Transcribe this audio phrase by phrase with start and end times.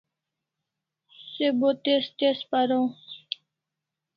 [1.31, 2.85] Se bo tez tez paraw